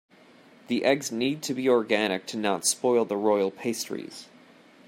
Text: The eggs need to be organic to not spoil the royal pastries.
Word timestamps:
The 0.67 0.83
eggs 0.83 1.11
need 1.11 1.43
to 1.43 1.53
be 1.53 1.69
organic 1.69 2.25
to 2.25 2.37
not 2.37 2.65
spoil 2.65 3.05
the 3.05 3.15
royal 3.17 3.51
pastries. 3.51 4.27